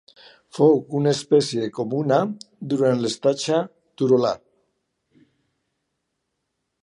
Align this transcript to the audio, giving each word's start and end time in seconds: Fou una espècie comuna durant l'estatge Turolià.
Fou 0.57 0.71
una 0.99 1.11
espècie 1.15 1.67
comuna 1.79 2.17
durant 2.71 3.03
l'estatge 3.05 3.61
Turolià. 4.01 4.33